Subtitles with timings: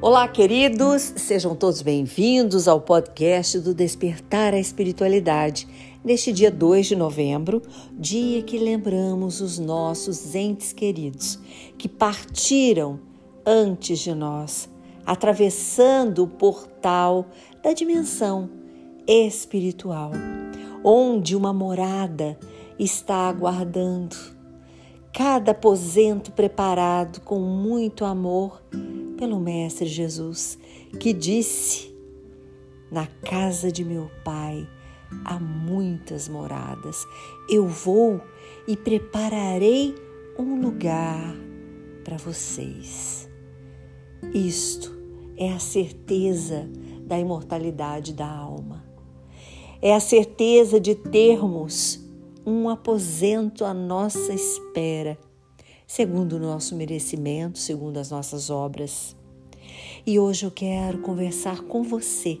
[0.00, 5.66] Olá, queridos, sejam todos bem-vindos ao podcast do Despertar a Espiritualidade.
[6.04, 7.60] Neste dia 2 de novembro,
[7.98, 11.36] dia que lembramos os nossos entes queridos
[11.76, 13.00] que partiram
[13.44, 14.70] antes de nós,
[15.04, 17.26] atravessando o portal
[17.60, 18.48] da dimensão
[19.04, 20.12] espiritual,
[20.84, 22.38] onde uma morada
[22.78, 24.37] está aguardando.
[25.18, 28.62] Cada aposento preparado com muito amor
[29.16, 30.56] pelo Mestre Jesus,
[31.00, 31.92] que disse:
[32.88, 34.64] Na casa de meu Pai
[35.24, 37.04] há muitas moradas.
[37.50, 38.20] Eu vou
[38.68, 39.92] e prepararei
[40.38, 41.34] um lugar
[42.04, 43.28] para vocês.
[44.32, 44.96] Isto
[45.36, 46.70] é a certeza
[47.02, 48.84] da imortalidade da alma.
[49.82, 52.07] É a certeza de termos
[52.48, 55.18] um aposento à nossa espera
[55.86, 59.14] segundo o nosso merecimento, segundo as nossas obras.
[60.06, 62.40] E hoje eu quero conversar com você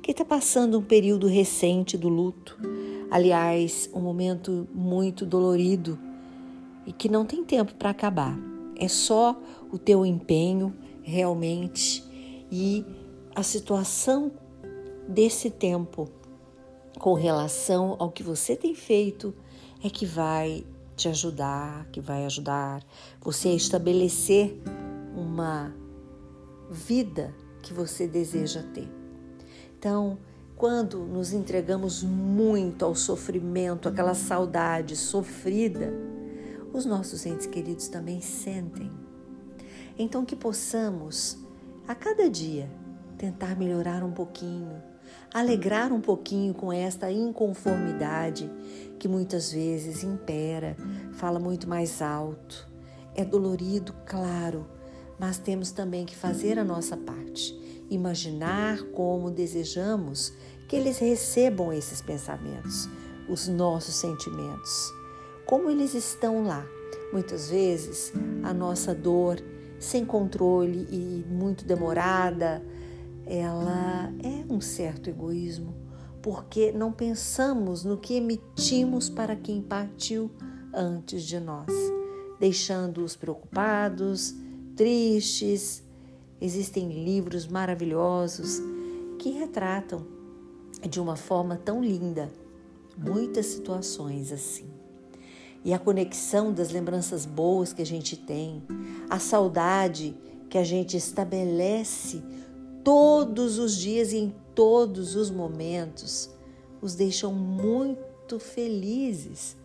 [0.00, 2.56] que está passando um período recente do luto,
[3.10, 5.98] aliás, um momento muito dolorido
[6.86, 8.38] e que não tem tempo para acabar.
[8.76, 9.36] É só
[9.72, 10.72] o teu empenho
[11.02, 12.04] realmente
[12.50, 12.84] e
[13.34, 14.30] a situação
[15.08, 16.08] desse tempo
[16.98, 19.34] com relação ao que você tem feito
[19.82, 22.82] é que vai te ajudar, que vai ajudar
[23.20, 24.60] você a estabelecer
[25.14, 25.72] uma
[26.70, 28.88] vida que você deseja ter.
[29.78, 30.18] Então,
[30.56, 35.92] quando nos entregamos muito ao sofrimento, aquela saudade sofrida,
[36.72, 38.90] os nossos entes queridos também sentem.
[39.96, 41.38] Então, que possamos,
[41.86, 42.68] a cada dia,
[43.16, 44.82] tentar melhorar um pouquinho,
[45.32, 48.50] alegrar um pouquinho com esta inconformidade
[48.98, 50.76] que muitas vezes impera,
[51.12, 52.68] fala muito mais alto.
[53.14, 54.66] É dolorido, claro,
[55.18, 57.58] mas temos também que fazer a nossa parte,
[57.90, 60.32] imaginar como desejamos
[60.68, 62.88] que eles recebam esses pensamentos,
[63.28, 64.92] os nossos sentimentos,
[65.46, 66.64] como eles estão lá.
[67.12, 68.12] Muitas vezes
[68.42, 69.42] a nossa dor
[69.78, 72.62] sem controle e muito demorada,
[73.28, 75.74] ela é um certo egoísmo,
[76.22, 80.30] porque não pensamos no que emitimos para quem partiu
[80.72, 81.70] antes de nós,
[82.40, 84.34] deixando-os preocupados,
[84.74, 85.82] tristes.
[86.40, 88.60] Existem livros maravilhosos
[89.18, 90.06] que retratam
[90.88, 92.30] de uma forma tão linda
[92.96, 94.66] muitas situações assim.
[95.64, 98.62] E a conexão das lembranças boas que a gente tem,
[99.10, 100.16] a saudade
[100.48, 102.22] que a gente estabelece
[102.88, 106.30] todos os dias e em todos os momentos
[106.80, 109.58] os deixam muito felizes,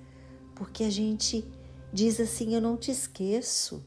[0.53, 1.47] porque a gente
[1.94, 3.81] diz assim: Eu não te esqueço.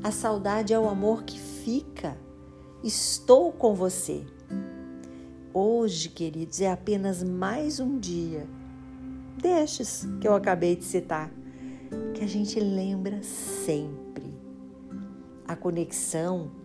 [0.00, 2.16] A saudade é o amor que fica.
[2.84, 4.24] Estou com você.
[5.52, 8.46] Hoje, queridos, é apenas mais um dia
[9.42, 11.32] destes que eu acabei de citar,
[12.14, 14.32] que a gente lembra sempre.
[15.48, 16.61] A conexão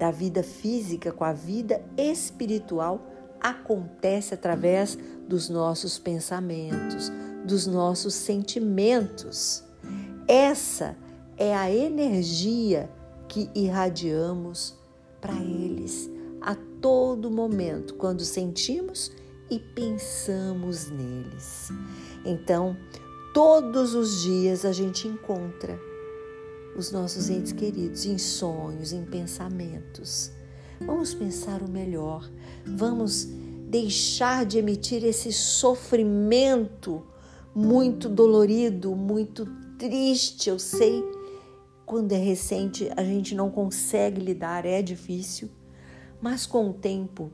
[0.00, 3.06] da vida física com a vida espiritual
[3.38, 7.12] acontece através dos nossos pensamentos,
[7.44, 9.62] dos nossos sentimentos.
[10.26, 10.96] Essa
[11.36, 12.90] é a energia
[13.28, 14.74] que irradiamos
[15.20, 19.12] para eles a todo momento, quando sentimos
[19.50, 21.68] e pensamos neles.
[22.24, 22.74] Então,
[23.34, 25.89] todos os dias a gente encontra
[26.76, 30.30] os nossos entes queridos em sonhos, em pensamentos.
[30.80, 32.30] Vamos pensar o melhor,
[32.64, 33.28] vamos
[33.68, 37.02] deixar de emitir esse sofrimento
[37.54, 39.46] muito dolorido, muito
[39.78, 40.48] triste.
[40.48, 41.04] Eu sei,
[41.84, 45.50] quando é recente, a gente não consegue lidar, é difícil,
[46.20, 47.30] mas com o tempo,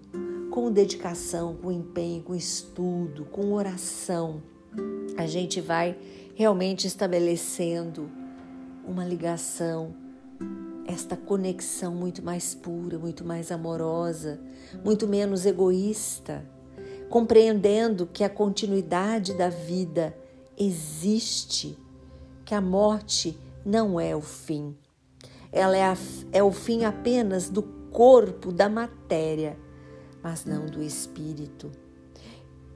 [0.51, 4.43] com dedicação, com empenho, com estudo, com oração,
[5.17, 5.97] a gente vai
[6.35, 8.11] realmente estabelecendo
[8.87, 9.95] uma ligação,
[10.87, 14.41] esta conexão muito mais pura, muito mais amorosa,
[14.85, 16.45] muito menos egoísta,
[17.11, 20.17] compreendendo que a continuidade da vida
[20.57, 21.77] existe,
[22.45, 24.77] que a morte não é o fim.
[25.51, 25.97] Ela é, a,
[26.33, 29.59] é o fim apenas do corpo, da matéria,
[30.23, 31.71] mas não do espírito.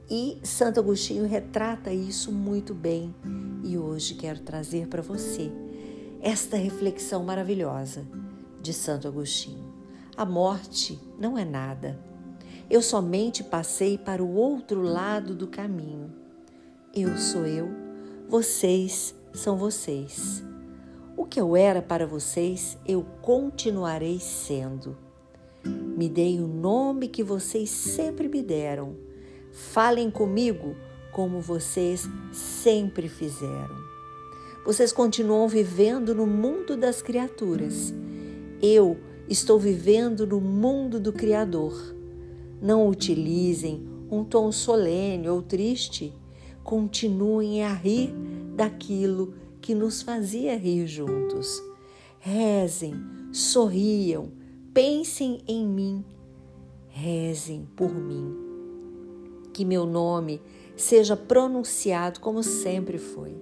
[0.09, 3.15] E Santo Agostinho retrata isso muito bem
[3.63, 5.49] e hoje quero trazer para você
[6.21, 8.05] esta reflexão maravilhosa
[8.61, 9.73] de Santo Agostinho.
[10.15, 11.99] A morte não é nada.
[12.69, 16.13] Eu somente passei para o outro lado do caminho.
[16.93, 17.69] Eu sou eu,
[18.29, 20.43] vocês são vocês.
[21.17, 24.97] O que eu era para vocês, eu continuarei sendo.
[25.65, 28.95] Me deem o nome que vocês sempre me deram.
[29.51, 30.75] Falem comigo
[31.11, 33.90] como vocês sempre fizeram.
[34.63, 37.91] Vocês continuam vivendo no mundo das criaturas.
[38.61, 38.97] Eu
[39.27, 41.73] estou vivendo no mundo do Criador.
[42.61, 46.13] Não utilizem um tom solene ou triste.
[46.63, 48.13] Continuem a rir
[48.55, 51.61] daquilo que nos fazia rir juntos.
[52.19, 52.93] Rezem,
[53.31, 54.31] sorriam,
[54.73, 56.05] pensem em mim,
[56.87, 58.35] rezem por mim.
[59.51, 60.39] Que meu nome
[60.75, 63.35] seja pronunciado como sempre foi,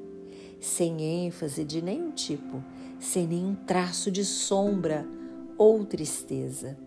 [0.60, 2.64] sem ênfase de nenhum tipo,
[3.00, 5.06] sem nenhum traço de sombra
[5.58, 6.78] ou tristeza.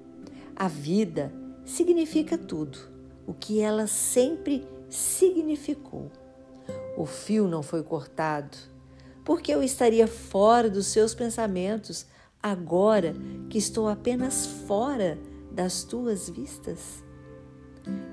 [0.55, 1.33] A vida
[1.65, 2.79] significa tudo,
[3.27, 6.11] o que ela sempre significou.
[6.97, 8.57] O fio não foi cortado,
[9.25, 12.07] porque eu estaria fora dos seus pensamentos
[12.43, 13.15] agora
[13.49, 15.19] que estou apenas fora
[15.51, 17.03] das tuas vistas?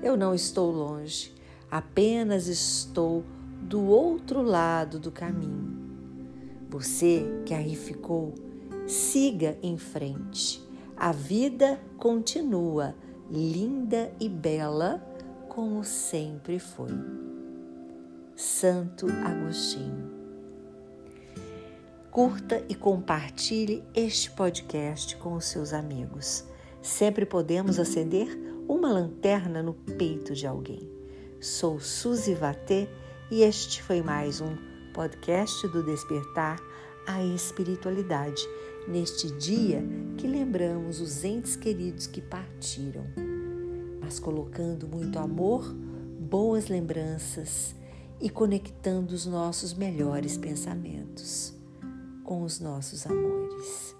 [0.02, 1.34] Eu não estou longe,
[1.70, 3.24] apenas estou
[3.60, 5.78] do outro lado do caminho.
[6.68, 8.34] Você que aí ficou,
[8.86, 10.62] siga em frente.
[10.96, 12.94] A vida continua
[13.30, 15.04] linda e bela
[15.48, 16.90] como sempre foi.
[18.36, 20.10] Santo Agostinho.
[22.10, 26.44] Curta e compartilhe este podcast com os seus amigos.
[26.82, 28.28] Sempre podemos acender
[28.66, 30.90] uma lanterna no peito de alguém.
[31.40, 32.88] Sou Suzy Vatê
[33.30, 34.56] e este foi mais um
[34.92, 36.58] podcast do Despertar
[37.06, 38.42] a Espiritualidade,
[38.88, 39.84] neste dia
[40.18, 43.06] que lembramos os entes queridos que partiram,
[44.00, 45.72] mas colocando muito amor,
[46.18, 47.74] boas lembranças
[48.20, 51.54] e conectando os nossos melhores pensamentos
[52.24, 53.99] com os nossos amores.